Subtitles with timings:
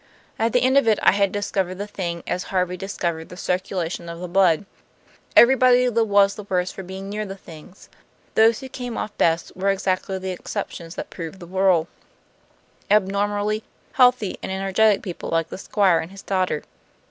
[0.39, 4.09] At the end of it I had discovered the thing as Harvey discovered the circulation
[4.09, 4.65] of the blood.
[5.35, 7.87] Everybody was the worse for being near the things;
[8.33, 11.87] those who came off best were exactly the exceptions that proved the rule,
[12.89, 16.63] abnormally healthy and energetic people like the Squire and his daughter.